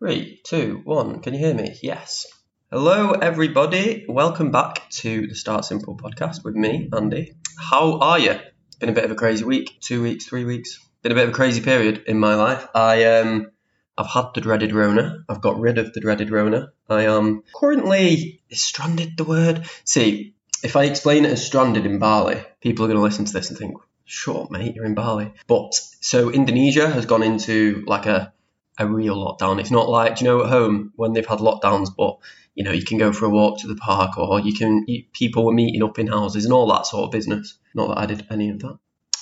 [0.00, 1.20] Three, two, one.
[1.20, 1.76] Can you hear me?
[1.82, 2.26] Yes.
[2.70, 4.06] Hello, everybody.
[4.08, 7.34] Welcome back to the Start Simple podcast with me, Andy.
[7.58, 8.40] How are you?
[8.78, 9.76] Been a bit of a crazy week.
[9.82, 10.78] Two weeks, three weeks.
[11.02, 12.66] Been a bit of a crazy period in my life.
[12.74, 13.50] I um,
[13.98, 15.22] I've had the dreaded Rona.
[15.28, 16.72] I've got rid of the dreaded Rona.
[16.88, 19.18] I am currently is stranded.
[19.18, 19.66] The word.
[19.84, 23.32] See, if I explain it as stranded in Bali, people are going to listen to
[23.34, 23.76] this and think,
[24.06, 28.32] "Sure, mate, you're in Bali." But so Indonesia has gone into like a
[28.80, 29.60] a real lockdown.
[29.60, 32.18] It's not like, you know, at home when they've had lockdowns, but
[32.54, 35.44] you know, you can go for a walk to the park or you can, people
[35.46, 37.58] were meeting up in houses and all that sort of business.
[37.74, 38.78] Not that I did any of that.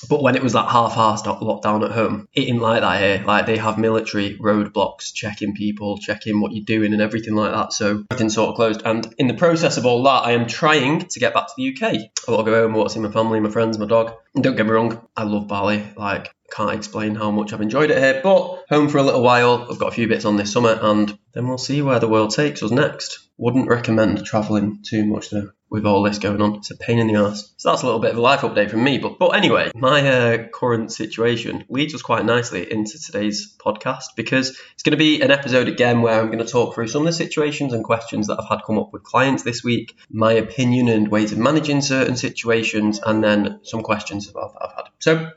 [0.08, 3.24] But when it was that half-assed lockdown at home, it ain't like that here.
[3.26, 7.72] Like they have military roadblocks, checking people, checking what you're doing, and everything like that.
[7.72, 8.82] So everything sort of closed.
[8.84, 11.74] And in the process of all that, I am trying to get back to the
[11.74, 11.94] UK.
[12.28, 14.14] I want to go home, want to see my family, my friends, my dog.
[14.34, 15.84] And don't get me wrong, I love Bali.
[15.96, 18.20] Like can't explain how much I've enjoyed it here.
[18.22, 19.66] But home for a little while.
[19.70, 22.34] I've got a few bits on this summer, and then we'll see where the world
[22.34, 23.28] takes us next.
[23.36, 26.56] Wouldn't recommend travelling too much though with all this going on.
[26.56, 27.52] It's a pain in the ass.
[27.56, 28.98] So that's a little bit of a life update from me.
[28.98, 34.58] But but anyway, my uh, current situation leads us quite nicely into today's podcast because
[34.72, 37.06] it's going to be an episode again where I'm going to talk through some of
[37.06, 40.88] the situations and questions that I've had come up with clients this week, my opinion
[40.88, 44.84] and ways of managing certain situations, and then some questions that I've had.
[44.98, 45.30] So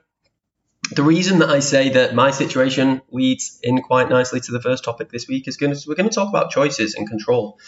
[0.95, 4.83] the reason that I say that my situation leads in quite nicely to the first
[4.83, 7.59] topic this week is going to, we're going to talk about choices and control.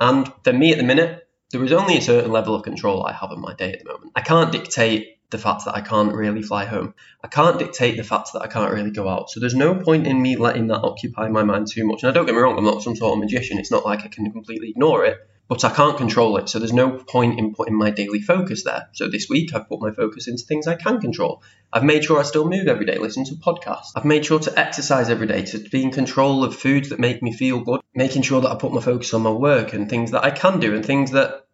[0.00, 3.12] And for me at the minute, there is only a certain level of control I
[3.12, 4.12] have in my day at the moment.
[4.16, 6.94] I can't dictate the fact that I can't really fly home.
[7.22, 9.30] I can't dictate the fact that I can't really go out.
[9.30, 12.02] So there's no point in me letting that occupy my mind too much.
[12.02, 13.58] And I don't get me wrong, I'm not some sort of magician.
[13.58, 16.48] It's not like I can completely ignore it but I can't control it.
[16.48, 18.88] So there's no point in putting my daily focus there.
[18.92, 21.42] So this week I've put my focus into things I can control.
[21.72, 23.92] I've made sure I still move every day, listen to podcasts.
[23.94, 27.22] I've made sure to exercise every day, to be in control of foods that make
[27.22, 30.12] me feel good, making sure that I put my focus on my work and things
[30.12, 31.46] that I can do and things that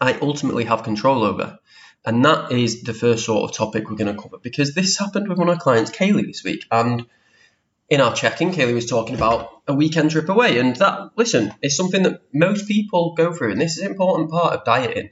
[0.00, 1.58] I ultimately have control over.
[2.04, 5.28] And that is the first sort of topic we're going to cover because this happened
[5.28, 6.64] with one of our clients, Kaylee, this week.
[6.70, 7.06] And
[7.92, 11.76] in our check-in, Kaylee was talking about a weekend trip away, and that listen is
[11.76, 15.10] something that most people go through, and this is an important part of dieting,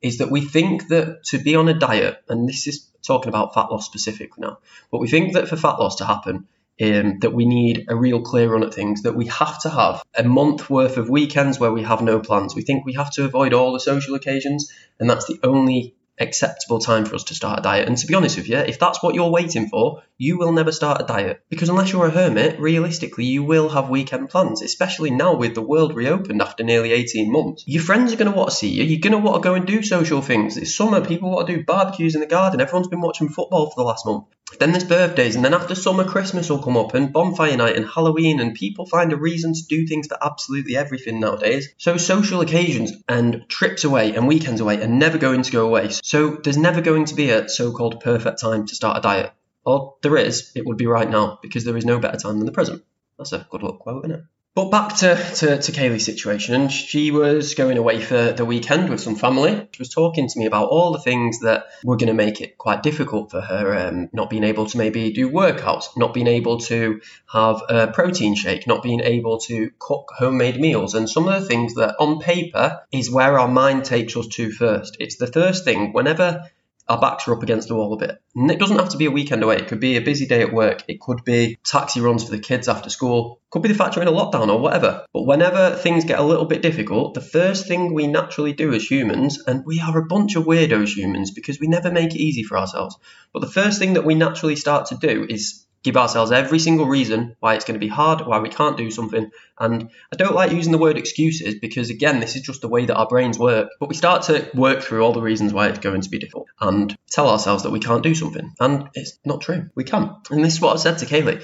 [0.00, 3.52] is that we think that to be on a diet, and this is talking about
[3.52, 4.58] fat loss specifically now,
[4.92, 6.46] but we think that for fat loss to happen,
[6.80, 10.00] um, that we need a real clear run at things, that we have to have
[10.16, 12.54] a month worth of weekends where we have no plans.
[12.54, 16.78] We think we have to avoid all the social occasions, and that's the only acceptable
[16.78, 17.88] time for us to start a diet.
[17.88, 20.70] And to be honest with you, if that's what you're waiting for, you will never
[20.70, 21.42] start a diet.
[21.48, 25.62] Because unless you're a hermit, realistically, you will have weekend plans, especially now with the
[25.62, 27.64] world reopened after nearly 18 months.
[27.66, 28.84] Your friends are going to want to see you.
[28.84, 30.58] You're going to want to go and do social things.
[30.58, 32.60] It's summer, people want to do barbecues in the garden.
[32.60, 34.26] Everyone's been watching football for the last month.
[34.58, 37.86] Then there's birthdays, and then after summer, Christmas will come up, and bonfire night, and
[37.88, 41.72] Halloween, and people find a reason to do things for absolutely everything nowadays.
[41.78, 45.90] So social occasions and trips away and weekends away are never going to go away.
[46.02, 49.32] So there's never going to be a so-called perfect time to start a diet.
[49.64, 52.46] Or there is, it would be right now, because there is no better time than
[52.46, 52.82] the present.
[53.18, 54.24] That's a good luck quote, isn't it?
[54.52, 59.00] But back to, to, to Kaylee's situation, she was going away for the weekend with
[59.00, 59.68] some family.
[59.70, 62.58] She was talking to me about all the things that were going to make it
[62.58, 66.58] quite difficult for her, um, not being able to maybe do workouts, not being able
[66.62, 67.00] to
[67.32, 71.46] have a protein shake, not being able to cook homemade meals, and some of the
[71.46, 74.96] things that on paper is where our mind takes us to first.
[74.98, 76.50] It's the first thing whenever
[76.90, 78.20] our backs are up against the wall a bit.
[78.34, 79.58] And it doesn't have to be a weekend away.
[79.58, 80.82] It could be a busy day at work.
[80.88, 83.40] It could be taxi runs for the kids after school.
[83.50, 85.06] Could be the fact you're in a lockdown or whatever.
[85.14, 88.84] But whenever things get a little bit difficult, the first thing we naturally do as
[88.84, 92.42] humans, and we are a bunch of weirdos humans because we never make it easy
[92.42, 92.96] for ourselves.
[93.32, 96.86] But the first thing that we naturally start to do is give ourselves every single
[96.86, 99.30] reason why it's going to be hard, why we can't do something.
[99.58, 102.86] And I don't like using the word excuses because, again, this is just the way
[102.86, 103.70] that our brains work.
[103.78, 106.48] But we start to work through all the reasons why it's going to be difficult
[106.60, 108.52] and tell ourselves that we can't do something.
[108.60, 109.70] And it's not true.
[109.74, 110.16] We can.
[110.30, 111.42] And this is what I've said to Kaylee.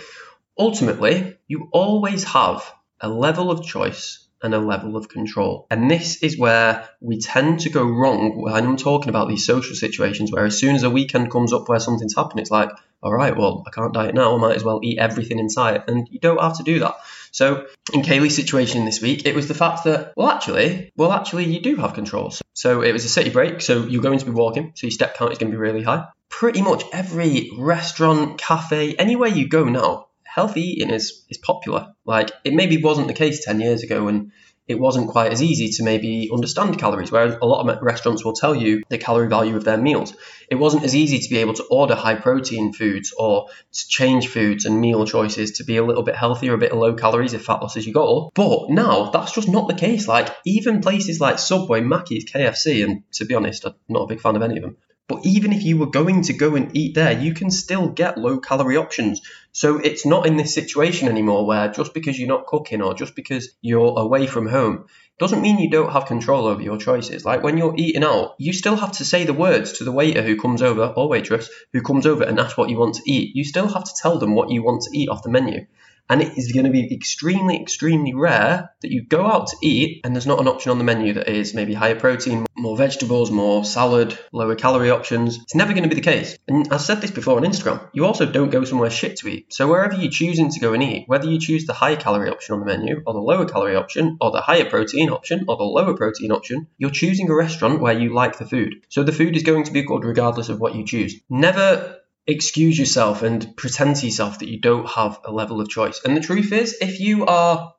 [0.59, 2.65] Ultimately, you always have
[3.01, 5.67] a level of choice and a level of control.
[5.71, 9.75] And this is where we tend to go wrong when I'm talking about these social
[9.75, 12.71] situations where as soon as a weekend comes up where something's happened, it's like,
[13.03, 14.35] all right, well, I can't diet now.
[14.35, 15.89] I might as well eat everything in sight.
[15.89, 16.97] And you don't have to do that.
[17.31, 21.45] So in Kaylee's situation this week, it was the fact that, well, actually, well, actually,
[21.45, 22.33] you do have control.
[22.55, 23.61] So it was a city break.
[23.61, 24.73] So you're going to be walking.
[24.75, 26.07] So your step count is going to be really high.
[26.31, 30.06] Pretty much every restaurant, cafe, anywhere you go now,
[30.37, 31.95] healthy eating is, is popular.
[32.05, 34.33] Like it maybe wasn't the case 10 years ago and
[34.69, 38.35] it wasn't quite as easy to maybe understand calories, whereas a lot of restaurants will
[38.35, 40.15] tell you the calorie value of their meals.
[40.51, 44.29] It wasn't as easy to be able to order high protein foods or to change
[44.29, 47.33] foods and meal choices to be a little bit healthier, a bit of low calories
[47.33, 48.31] if fat loss is your goal.
[48.35, 50.07] But now that's just not the case.
[50.07, 54.21] Like even places like Subway, Mackey's, KFC, and to be honest, I'm not a big
[54.21, 54.77] fan of any of them.
[55.09, 58.19] But even if you were going to go and eat there, you can still get
[58.19, 59.23] low calorie options.
[59.57, 63.17] So it's not in this situation anymore where just because you're not cooking or just
[63.17, 64.85] because you're away from home
[65.19, 67.25] doesn't mean you don't have control over your choices.
[67.25, 70.21] Like when you're eating out, you still have to say the words to the waiter
[70.21, 73.35] who comes over or waitress who comes over and asks what you want to eat.
[73.35, 75.65] You still have to tell them what you want to eat off the menu.
[76.09, 80.01] And it is going to be extremely, extremely rare that you go out to eat
[80.05, 83.31] and there's not an option on the menu that is maybe higher protein, more vegetables,
[83.31, 85.39] more salad, lower calorie options.
[85.43, 86.39] It's never going to be the case.
[86.47, 87.89] And I've said this before on Instagram.
[87.93, 89.53] You also don't go somewhere shit to eat.
[89.53, 92.55] So wherever you're choosing to go and eat, whether you choose the high calorie option
[92.55, 95.65] on the menu or the lower calorie option or the higher protein option or the
[95.65, 98.87] lower protein option, you're choosing a restaurant where you like the food.
[98.89, 101.21] So the food is going to be good regardless of what you choose.
[101.29, 106.01] Never excuse yourself and pretend to yourself that you don't have a level of choice.
[106.05, 107.75] And the truth is, if you are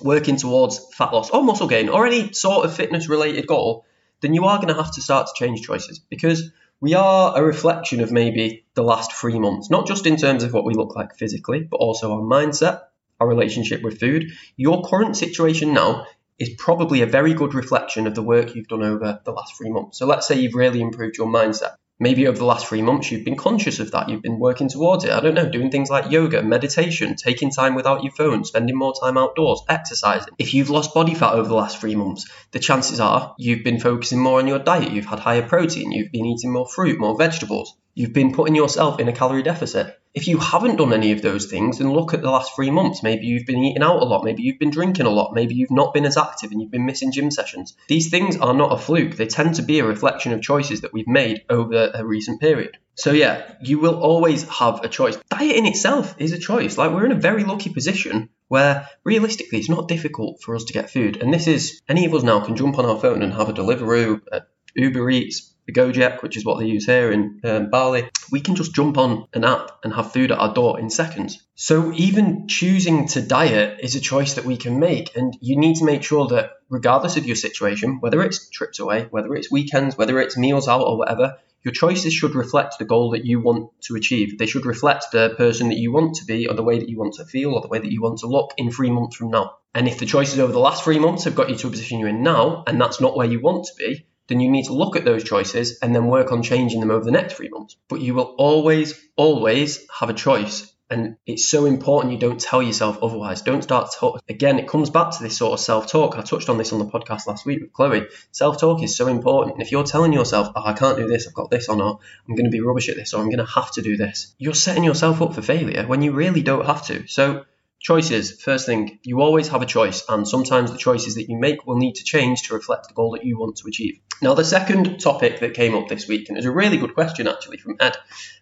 [0.00, 3.84] working towards fat loss or muscle gain or any sort of fitness related goal,
[4.20, 6.50] then you are going to have to start to change choices because
[6.80, 10.52] we are a reflection of maybe the last three months, not just in terms of
[10.52, 12.82] what we look like physically, but also our mindset,
[13.18, 14.30] our relationship with food.
[14.56, 16.06] Your current situation now
[16.38, 19.70] is probably a very good reflection of the work you've done over the last three
[19.70, 19.98] months.
[19.98, 23.24] So let's say you've really improved your mindset maybe over the last three months you've
[23.24, 24.08] been conscious of that.
[24.08, 25.12] You've been working towards it.
[25.12, 28.94] I don't know doing things like yoga meditation taking time without your phone spending more
[29.00, 30.34] time outdoors exercising.
[30.38, 33.80] If you've lost body fat over the last three months the chances are you've been
[33.80, 34.92] focusing more on your diet.
[34.92, 35.92] You've had higher protein.
[35.92, 39.98] You've been eating more fruit more vegetables you've been putting yourself in a calorie deficit
[40.14, 43.02] if you haven't done any of those things, and look at the last three months.
[43.02, 44.24] Maybe you've been eating out a lot.
[44.24, 45.34] Maybe you've been drinking a lot.
[45.34, 47.76] Maybe you've not been as active and you've been missing gym sessions.
[47.88, 49.16] These things are not a fluke.
[49.16, 52.78] They tend to be a reflection of choices that we've made over a recent period.
[52.94, 55.16] So yeah, you will always have a choice.
[55.30, 56.78] Diet in itself is a choice.
[56.78, 60.72] Like we're in a very lucky position where realistically it's not difficult for us to
[60.72, 61.18] get food.
[61.18, 63.52] And this is any of us now can jump on our phone and have a
[63.52, 64.42] Deliveroo, a
[64.74, 68.56] Uber Eats, the Gojek, which is what they use here in um, Bali, we can
[68.56, 71.46] just jump on an app and have food at our door in seconds.
[71.56, 75.76] So even choosing to diet is a choice that we can make, and you need
[75.76, 79.98] to make sure that regardless of your situation, whether it's trips away, whether it's weekends,
[79.98, 83.70] whether it's meals out or whatever, your choices should reflect the goal that you want
[83.82, 84.38] to achieve.
[84.38, 86.96] They should reflect the person that you want to be, or the way that you
[86.96, 89.30] want to feel, or the way that you want to look in three months from
[89.30, 89.56] now.
[89.74, 91.98] And if the choices over the last three months have got you to a position
[91.98, 94.74] you're in now, and that's not where you want to be, then you need to
[94.74, 97.76] look at those choices and then work on changing them over the next three months.
[97.88, 100.72] But you will always, always have a choice.
[100.90, 103.42] And it's so important you don't tell yourself otherwise.
[103.42, 104.22] Don't start talk.
[104.26, 106.16] Again, it comes back to this sort of self talk.
[106.16, 108.06] I touched on this on the podcast last week with Chloe.
[108.32, 109.54] Self talk is so important.
[109.54, 112.00] And if you're telling yourself, oh, I can't do this, I've got this, or not,
[112.26, 114.34] I'm going to be rubbish at this, or I'm going to have to do this,
[114.38, 117.06] you're setting yourself up for failure when you really don't have to.
[117.06, 117.44] So
[117.80, 118.40] Choices.
[118.40, 121.76] First thing, you always have a choice, and sometimes the choices that you make will
[121.76, 124.00] need to change to reflect the goal that you want to achieve.
[124.20, 126.94] Now, the second topic that came up this week, and it was a really good
[126.94, 127.96] question actually from Ed,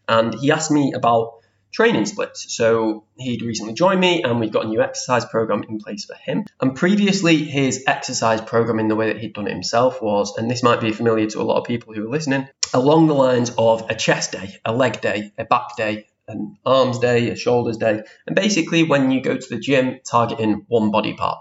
[0.08, 1.40] and he asked me about
[1.70, 2.56] training splits.
[2.56, 6.14] So he'd recently joined me, and we've got a new exercise program in place for
[6.14, 6.46] him.
[6.58, 10.50] And previously, his exercise program in the way that he'd done it himself was, and
[10.50, 13.52] this might be familiar to a lot of people who are listening, along the lines
[13.58, 17.76] of a chest day, a leg day, a back day, an arms day, a shoulders
[17.76, 21.38] day, and basically when you go to the gym targeting one body part.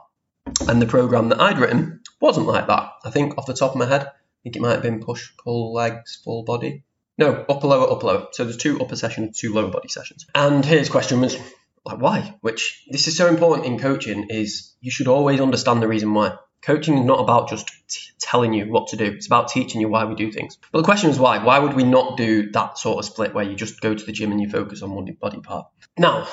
[0.68, 2.92] And the program that I'd written wasn't like that.
[3.04, 4.12] I think off the top of my head, I
[4.44, 6.84] think it might have been push, pull, legs, full body.
[7.18, 8.28] No, upper, lower, upper, lower.
[8.32, 10.26] So there's two upper sessions, two lower body sessions.
[10.36, 11.38] And his question was,
[11.86, 12.36] like, why?
[12.42, 16.36] Which this is so important in coaching is you should always understand the reason why.
[16.66, 19.06] Coaching is not about just t- telling you what to do.
[19.06, 20.58] It's about teaching you why we do things.
[20.72, 21.44] But the question is why?
[21.44, 24.12] Why would we not do that sort of split where you just go to the
[24.12, 25.68] gym and you focus on one body part?
[25.96, 26.28] Now,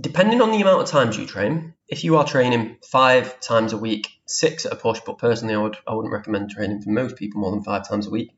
[0.00, 3.78] depending on the amount of times you train, if you are training five times a
[3.78, 7.14] week, six at a push, but personally I would I wouldn't recommend training for most
[7.14, 8.32] people more than five times a week.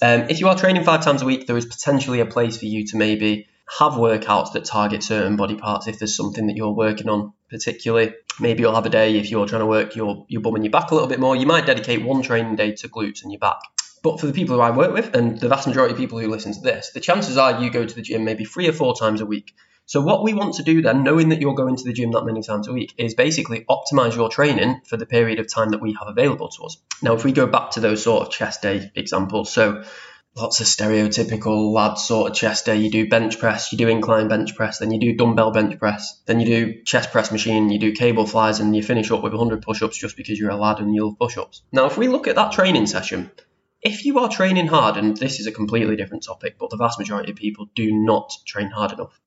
[0.00, 2.64] Um, if you are training five times a week, there is potentially a place for
[2.64, 3.46] you to maybe
[3.78, 8.14] have workouts that target certain body parts if there's something that you're working on particularly.
[8.40, 10.70] Maybe you'll have a day if you're trying to work your, your bum and your
[10.70, 11.36] back a little bit more.
[11.36, 13.60] You might dedicate one training day to glutes and your back.
[14.02, 16.28] But for the people who I work with, and the vast majority of people who
[16.28, 18.96] listen to this, the chances are you go to the gym maybe three or four
[18.96, 19.54] times a week.
[19.86, 22.24] So what we want to do then, knowing that you're going to the gym that
[22.24, 25.80] many times a week, is basically optimize your training for the period of time that
[25.80, 26.76] we have available to us.
[27.00, 29.84] Now, if we go back to those sort of chest day examples, so
[30.34, 32.76] lots of stereotypical lad sort of chest day.
[32.76, 36.20] You do bench press, you do incline bench press, then you do dumbbell bench press,
[36.26, 39.32] then you do chest press machine, you do cable flies, and you finish up with
[39.32, 41.62] 100 push ups just because you're a lad and you love push ups.
[41.70, 43.30] Now, if we look at that training session,
[43.82, 46.98] if you are training hard, and this is a completely different topic, but the vast
[46.98, 49.20] majority of people do not train hard enough.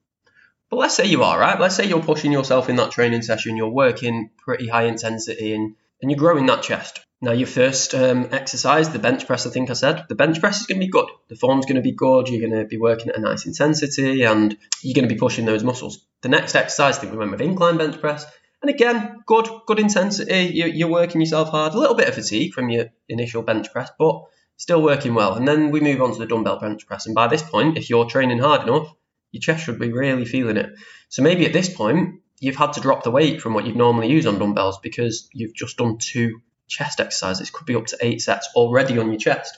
[0.70, 1.60] But let's say you are, right?
[1.60, 5.76] Let's say you're pushing yourself in that training session, you're working pretty high intensity and,
[6.02, 7.02] and you're growing that chest.
[7.26, 10.62] Now, your first um, exercise, the bench press, I think I said, the bench press
[10.62, 11.08] is going to be good.
[11.28, 12.30] The form's going to be good.
[12.30, 15.46] You're going to be working at a nice intensity and you're going to be pushing
[15.46, 16.06] those muscles.
[16.22, 18.28] The next exercise, I think we went with incline bench press.
[18.62, 20.52] And again, good, good intensity.
[20.54, 21.74] You're, you're working yourself hard.
[21.74, 24.22] A little bit of fatigue from your initial bench press, but
[24.58, 25.34] still working well.
[25.34, 27.08] And then we move on to the dumbbell bench press.
[27.08, 28.94] And by this point, if you're training hard enough,
[29.32, 30.76] your chest should be really feeling it.
[31.10, 34.12] So maybe at this point, you've had to drop the weight from what you'd normally
[34.12, 37.50] use on dumbbells because you've just done two chest exercises.
[37.50, 39.58] Could be up to eight sets already on your chest.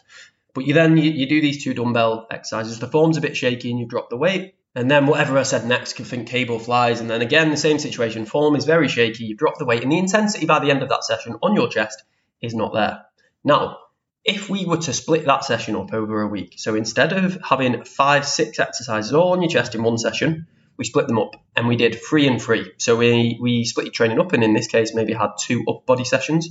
[0.53, 2.79] But you then you, you do these two dumbbell exercises.
[2.79, 4.55] The form's a bit shaky and you drop the weight.
[4.75, 6.99] And then whatever I said next, can think cable flies.
[6.99, 8.25] And then again, the same situation.
[8.25, 9.25] Form is very shaky.
[9.25, 11.67] You drop the weight, and the intensity by the end of that session on your
[11.67, 12.03] chest
[12.41, 13.05] is not there.
[13.43, 13.79] Now,
[14.23, 17.85] if we were to split that session up over a week, so instead of having
[17.85, 20.45] five, six exercises all on your chest in one session,
[20.77, 22.71] we split them up and we did three and three.
[22.77, 25.85] So we, we split your training up and in this case maybe had two upper
[25.85, 26.49] body sessions.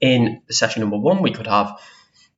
[0.00, 1.80] In session number one, we could have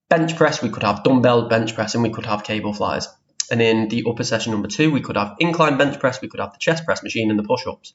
[0.09, 3.09] bench press, we could have dumbbell bench press, and we could have cable flies.
[3.50, 6.40] And in the upper session number two, we could have incline bench press, we could
[6.40, 7.95] have the chest press machine and the push ups.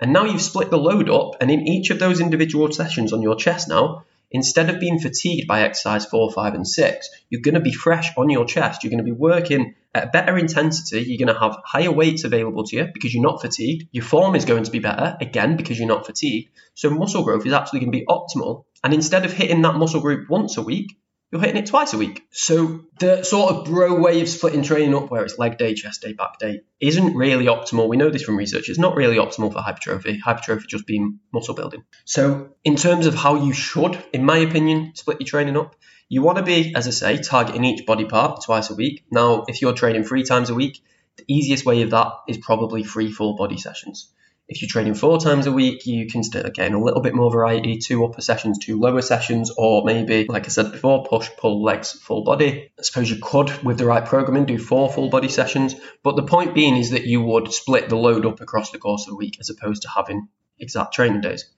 [0.00, 3.22] And now you've split the load up, and in each of those individual sessions on
[3.22, 7.54] your chest now, instead of being fatigued by exercise four, five, and six, you're going
[7.54, 8.82] to be fresh on your chest.
[8.82, 11.04] You're going to be working at a better intensity.
[11.04, 13.86] You're going to have higher weights available to you because you're not fatigued.
[13.92, 16.50] Your form is going to be better, again, because you're not fatigued.
[16.74, 18.64] So muscle growth is actually going to be optimal.
[18.84, 20.96] And instead of hitting that muscle group once a week,
[21.32, 22.22] you're hitting it twice a week.
[22.30, 26.12] So the sort of bro of splitting training up, where it's leg day, chest day,
[26.12, 27.88] back day, isn't really optimal.
[27.88, 28.68] We know this from research.
[28.68, 30.18] It's not really optimal for hypertrophy.
[30.18, 31.82] Hypertrophy just being muscle building.
[32.04, 35.74] So in terms of how you should, in my opinion, split your training up,
[36.08, 39.04] you want to be, as I say, targeting each body part twice a week.
[39.10, 40.84] Now, if you're training three times a week,
[41.16, 44.12] the easiest way of that is probably three full body sessions.
[44.46, 47.30] If you're training four times a week, you can start getting a little bit more
[47.30, 51.62] variety, two upper sessions, two lower sessions, or maybe, like I said before, push, pull,
[51.62, 52.70] legs, full body.
[52.78, 55.74] I suppose you could, with the right programming, do four full body sessions.
[56.02, 59.06] But the point being is that you would split the load up across the course
[59.06, 61.50] of the week as opposed to having exact training days.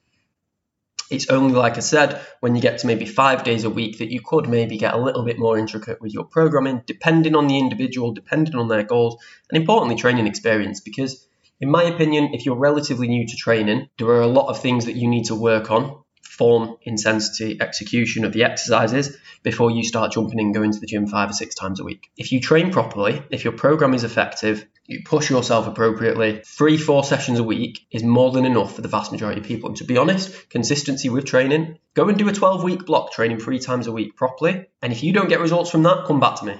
[1.11, 4.13] It's only, like I said, when you get to maybe five days a week that
[4.13, 7.59] you could maybe get a little bit more intricate with your programming, depending on the
[7.59, 10.81] individual, depending on their goals, and importantly, training experience.
[10.81, 11.27] Because
[11.61, 14.87] in my opinion, if you're relatively new to training, there are a lot of things
[14.87, 16.03] that you need to work on
[16.37, 21.07] form, intensity, execution of the exercises before you start jumping and going to the gym
[21.07, 22.11] five or six times a week.
[22.17, 27.05] If you train properly, if your program is effective, you push yourself appropriately, three, four
[27.05, 29.71] sessions a week is more than enough for the vast majority of people.
[29.71, 33.39] And to be honest, consistency with training, go and do a 12 week block training
[33.39, 34.67] three times a week properly.
[34.83, 36.57] And if you don't get results from that, come back to me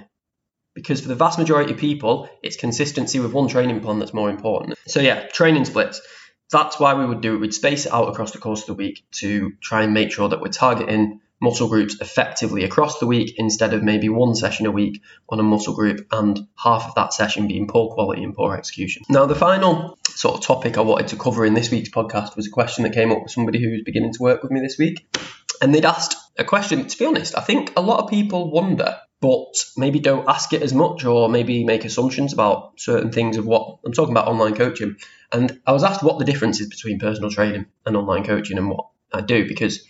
[0.77, 4.31] because for the vast majority of people, it's consistency with one training plan that's more
[4.31, 4.79] important.
[4.87, 6.01] So yeah, training splits.
[6.53, 7.39] That's why we would do it.
[7.39, 10.29] We'd space it out across the course of the week to try and make sure
[10.29, 14.71] that we're targeting muscle groups effectively across the week instead of maybe one session a
[14.71, 18.55] week on a muscle group and half of that session being poor quality and poor
[18.55, 19.03] execution.
[19.09, 22.47] Now, the final sort of topic I wanted to cover in this week's podcast was
[22.47, 25.07] a question that came up with somebody who's beginning to work with me this week.
[25.63, 28.99] And they'd asked a question, to be honest, I think a lot of people wonder
[29.21, 33.47] but maybe don't ask it as much or maybe make assumptions about certain things of
[33.47, 34.97] what I'm talking about online coaching.
[35.33, 38.69] And I was asked what the difference is between personal training and online coaching and
[38.69, 39.87] what I do because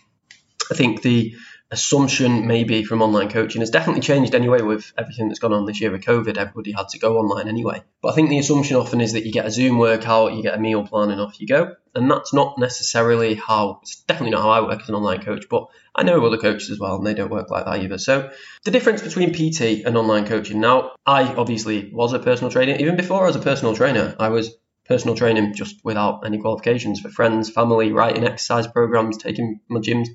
[0.70, 1.34] I think the
[1.70, 5.80] assumption maybe from online coaching has definitely changed anyway with everything that's gone on this
[5.80, 6.36] year with COVID.
[6.36, 7.82] Everybody had to go online anyway.
[8.02, 10.54] But I think the assumption often is that you get a Zoom workout, you get
[10.54, 11.74] a meal plan, and off you go.
[11.94, 15.46] And that's not necessarily how, it's definitely not how I work as an online coach,
[15.50, 17.98] but I know other coaches as well, and they don't work like that either.
[17.98, 18.30] So
[18.64, 20.60] the difference between PT and online coaching.
[20.60, 22.76] Now, I obviously was a personal trainer.
[22.76, 24.56] Even before I was a personal trainer, I was
[24.86, 30.08] personal training just without any qualifications for friends, family, writing exercise programs, taking my gyms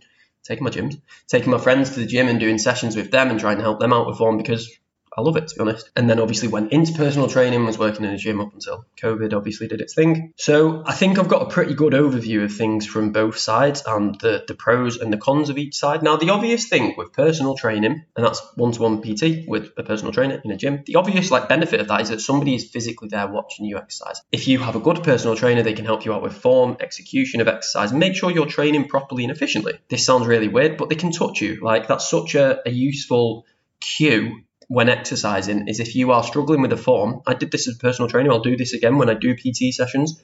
[0.43, 3.39] taking my gyms, taking my friends to the gym and doing sessions with them and
[3.39, 4.69] trying to help them out with form because
[5.15, 5.89] I love it to be honest.
[5.95, 9.33] And then obviously went into personal training, was working in a gym up until COVID
[9.33, 10.33] obviously did its thing.
[10.37, 14.19] So I think I've got a pretty good overview of things from both sides and
[14.19, 16.03] the, the pros and the cons of each side.
[16.03, 20.41] Now the obvious thing with personal training, and that's one-to-one PT with a personal trainer
[20.43, 23.27] in a gym, the obvious like benefit of that is that somebody is physically there
[23.27, 24.21] watching you exercise.
[24.31, 27.41] If you have a good personal trainer, they can help you out with form, execution
[27.41, 29.73] of exercise, make sure you're training properly and efficiently.
[29.89, 31.59] This sounds really weird, but they can touch you.
[31.61, 33.45] Like that's such a, a useful
[33.79, 37.23] cue when exercising is if you are struggling with a form.
[37.27, 38.31] I did this as a personal trainer.
[38.31, 40.23] I'll do this again when I do PT sessions.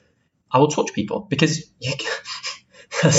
[0.50, 1.92] I will touch people because you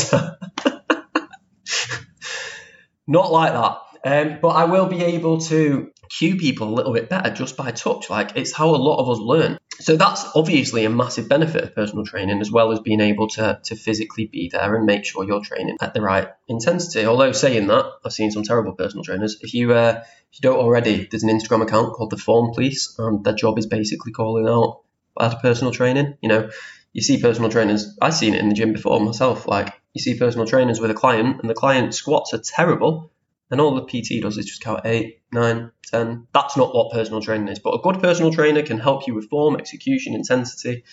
[3.07, 3.77] not like that.
[4.03, 7.69] Um, but I will be able to cue people a little bit better just by
[7.69, 8.09] touch.
[8.09, 9.59] Like it's how a lot of us learn.
[9.79, 13.59] So that's obviously a massive benefit of personal training, as well as being able to
[13.63, 17.05] to physically be there and make sure you're training at the right intensity.
[17.05, 19.37] Although saying that, I've seen some terrible personal trainers.
[19.41, 22.95] If you uh, if you don't already, there's an Instagram account called the Form Police,
[22.99, 24.81] and their job is basically calling out
[25.17, 26.17] bad personal training.
[26.21, 26.49] You know,
[26.91, 27.97] you see personal trainers.
[28.01, 29.47] I've seen it in the gym before myself.
[29.47, 33.11] Like you see personal trainers with a client, and the client squats are terrible
[33.51, 36.27] and all the PT does is just count eight, nine, ten.
[36.33, 37.59] That's not what personal training is.
[37.59, 40.83] But a good personal trainer can help you with form, execution, intensity.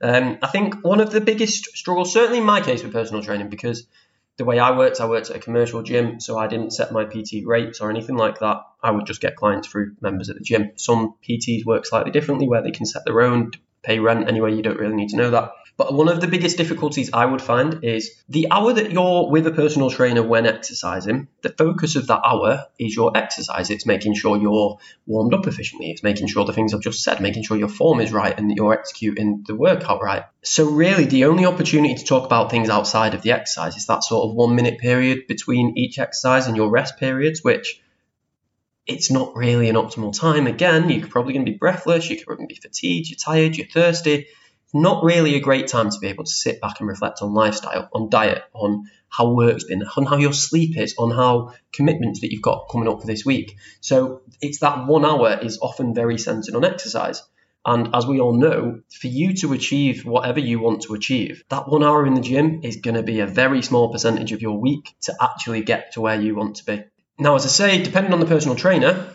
[0.00, 3.48] Um, I think one of the biggest struggles, certainly in my case with personal training,
[3.48, 3.86] because
[4.36, 7.04] the way I worked, I worked at a commercial gym, so I didn't set my
[7.04, 8.58] PT rates or anything like that.
[8.82, 10.72] I would just get clients through members at the gym.
[10.76, 13.52] Some PTs work slightly differently, where they can set their own,
[13.82, 14.54] pay rent anyway.
[14.54, 15.52] You don't really need to know that.
[15.76, 19.44] But one of the biggest difficulties I would find is the hour that you're with
[19.48, 23.70] a personal trainer when exercising, the focus of that hour is your exercise.
[23.70, 25.90] It's making sure you're warmed up efficiently.
[25.90, 28.50] It's making sure the things I've just said, making sure your form is right and
[28.50, 30.24] that you're executing the workout right.
[30.42, 34.04] So, really, the only opportunity to talk about things outside of the exercise is that
[34.04, 37.80] sort of one minute period between each exercise and your rest periods, which
[38.86, 40.46] it's not really an optimal time.
[40.46, 43.56] Again, you're probably going to be breathless, you're probably going to be fatigued, you're tired,
[43.56, 44.28] you're thirsty
[44.74, 47.88] not really a great time to be able to sit back and reflect on lifestyle,
[47.92, 52.32] on diet, on how work's been, on how your sleep is, on how commitments that
[52.32, 53.56] you've got coming up for this week.
[53.80, 57.22] So it's that one hour is often very centered on exercise.
[57.64, 61.68] And as we all know, for you to achieve whatever you want to achieve, that
[61.68, 64.58] one hour in the gym is going to be a very small percentage of your
[64.58, 66.84] week to actually get to where you want to be.
[67.18, 69.13] Now, as I say, depending on the personal trainer,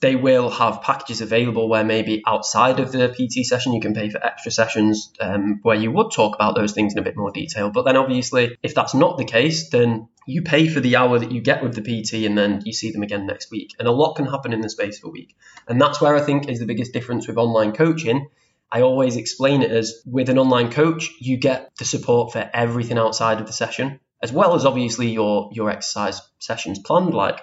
[0.00, 4.08] they will have packages available where maybe outside of the PT session you can pay
[4.08, 7.30] for extra sessions um, where you would talk about those things in a bit more
[7.30, 7.70] detail.
[7.70, 11.32] But then obviously, if that's not the case, then you pay for the hour that
[11.32, 13.74] you get with the PT and then you see them again next week.
[13.78, 15.36] And a lot can happen in the space of a week.
[15.68, 18.28] And that's where I think is the biggest difference with online coaching.
[18.72, 22.98] I always explain it as with an online coach, you get the support for everything
[22.98, 27.12] outside of the session, as well as obviously your your exercise sessions planned.
[27.12, 27.40] Like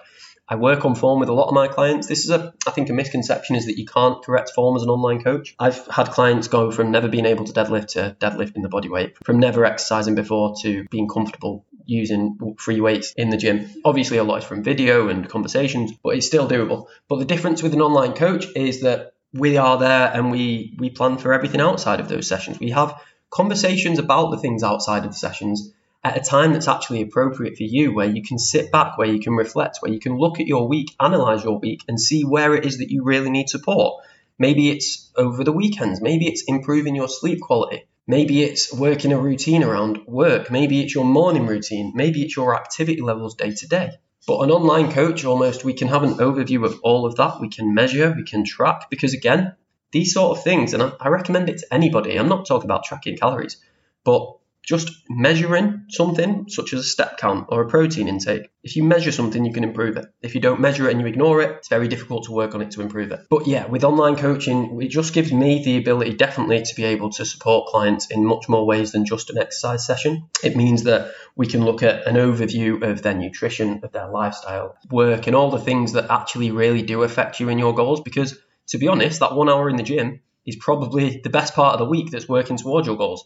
[0.49, 2.07] I work on form with a lot of my clients.
[2.07, 4.89] This is a, I think, a misconception is that you can't correct form as an
[4.89, 5.55] online coach.
[5.59, 9.17] I've had clients go from never being able to deadlift to deadlifting the body weight,
[9.25, 13.69] from never exercising before to being comfortable using free weights in the gym.
[13.83, 16.87] Obviously, a lot is from video and conversations, but it's still doable.
[17.09, 20.89] But the difference with an online coach is that we are there and we we
[20.89, 22.59] plan for everything outside of those sessions.
[22.59, 25.73] We have conversations about the things outside of the sessions
[26.07, 29.19] at a time that's actually appropriate for you, where you can sit back, where you
[29.19, 32.55] can reflect, where you can look at your week, analyze your week, and see where
[32.55, 34.03] it is that you really need support.
[34.39, 39.19] Maybe it's over the weekends, maybe it's improving your sleep quality, maybe it's working a
[39.19, 43.67] routine around work, maybe it's your morning routine, maybe it's your activity levels day to
[43.67, 43.91] day.
[44.27, 47.39] But an online coach, almost, we can have an overview of all of that.
[47.39, 49.55] We can measure, we can track, because again,
[49.91, 52.17] these sort of things, and I, recommend it to anybody.
[52.17, 53.57] I'm not talking about tracking calories,
[54.03, 58.49] but just measuring something, such as a step count or a protein intake.
[58.63, 60.07] If you measure something, you can improve it.
[60.21, 62.61] If you don't measure it and you ignore it, it's very difficult to work on
[62.61, 63.21] it to improve it.
[63.29, 67.11] But yeah, with online coaching, it just gives me the ability definitely to be able
[67.11, 70.27] to support clients in much more ways than just an exercise session.
[70.43, 74.75] It means that we can look at an overview of their nutrition, of their lifestyle,
[74.91, 78.01] work, and all the things that actually really do affect you and your goals.
[78.01, 81.73] Because to be honest, that one hour in the gym is probably the best part
[81.73, 83.25] of the week that's working towards your goals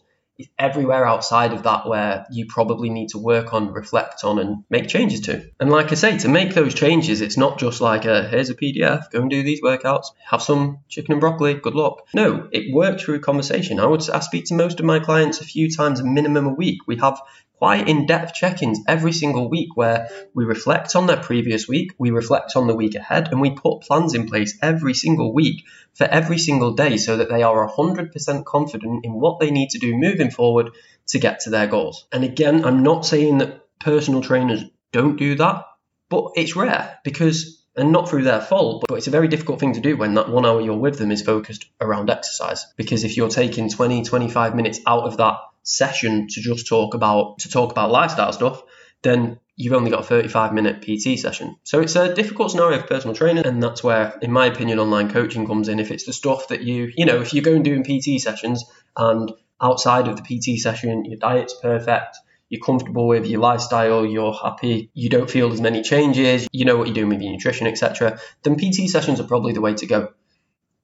[0.58, 4.88] everywhere outside of that where you probably need to work on, reflect on, and make
[4.88, 5.50] changes to.
[5.60, 8.54] And like I say, to make those changes, it's not just like a here's a
[8.54, 12.06] PDF, go and do these workouts, have some chicken and broccoli, good luck.
[12.14, 13.80] No, it works through conversation.
[13.80, 16.54] I would I speak to most of my clients a few times a minimum a
[16.54, 16.86] week.
[16.86, 17.20] We have
[17.62, 21.92] quite in depth check ins every single week where we reflect on their previous week,
[21.96, 25.62] we reflect on the week ahead, and we put plans in place every single week
[25.94, 29.78] for every single day so that they are 100% confident in what they need to
[29.78, 30.70] do moving forward
[31.06, 32.04] to get to their goals.
[32.10, 35.64] And again, I'm not saying that personal trainers don't do that,
[36.08, 39.74] but it's rare because and not through their fault, but it's a very difficult thing
[39.74, 42.66] to do when that one hour you're with them is focused around exercise.
[42.76, 47.38] Because if you're taking 20, 25 minutes out of that session to just talk about
[47.40, 48.62] to talk about lifestyle stuff,
[49.02, 51.56] then you've only got a 35 minute PT session.
[51.62, 55.10] So it's a difficult scenario for personal training, and that's where, in my opinion, online
[55.10, 55.78] coaching comes in.
[55.78, 58.64] If it's the stuff that you, you know, if you're going doing PT sessions
[58.96, 62.16] and outside of the PT session, your diet's perfect,
[62.48, 66.76] you're comfortable with your lifestyle, you're happy, you don't feel as many changes, you know
[66.76, 69.86] what you're doing with your nutrition, etc., then PT sessions are probably the way to
[69.86, 70.12] go.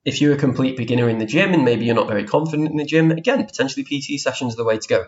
[0.04, 2.76] If you're a complete beginner in the gym and maybe you're not very confident in
[2.76, 5.06] the gym, again, potentially PT sessions are the way to go.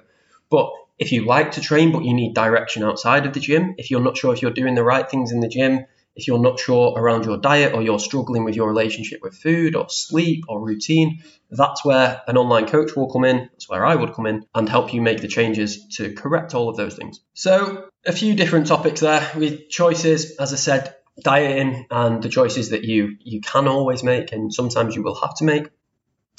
[0.51, 3.91] But if you like to train but you need direction outside of the gym, if
[3.91, 6.59] you're not sure if you're doing the right things in the gym, if you're not
[6.59, 10.61] sure around your diet or you're struggling with your relationship with food or sleep or
[10.61, 13.49] routine, that's where an online coach will come in.
[13.53, 16.69] That's where I would come in and help you make the changes to correct all
[16.69, 17.21] of those things.
[17.35, 20.37] So, a few different topics there with choices.
[20.37, 24.97] As I said, dieting and the choices that you you can always make and sometimes
[24.97, 25.69] you will have to make.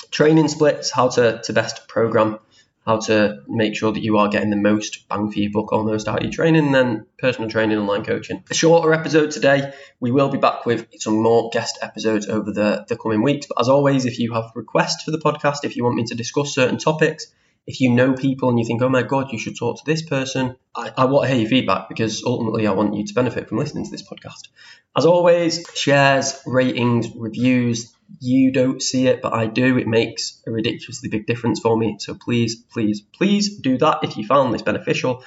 [0.10, 2.40] Training splits, how to, to best program
[2.86, 6.08] how to make sure that you are getting the most bang for your buck almost
[6.08, 8.44] out of your training, and then personal training, online coaching.
[8.50, 9.74] A shorter episode today.
[10.00, 13.46] We will be back with some more guest episodes over the, the coming weeks.
[13.46, 16.16] But as always, if you have requests for the podcast, if you want me to
[16.16, 17.28] discuss certain topics,
[17.68, 20.02] if you know people and you think, oh my God, you should talk to this
[20.02, 23.48] person, I, I want to hear your feedback because ultimately I want you to benefit
[23.48, 24.50] from listening to this podcast.
[24.96, 29.78] As always, shares, ratings, reviews, you don't see it, but I do.
[29.78, 31.98] It makes a ridiculously big difference for me.
[32.00, 35.24] So please, please, please do that if you found this beneficial.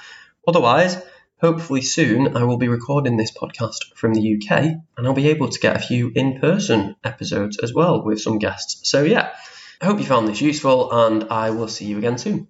[0.47, 1.01] Otherwise,
[1.41, 4.51] hopefully soon I will be recording this podcast from the UK
[4.97, 8.39] and I'll be able to get a few in person episodes as well with some
[8.39, 8.87] guests.
[8.89, 9.31] So, yeah,
[9.81, 12.47] I hope you found this useful and I will see you again soon.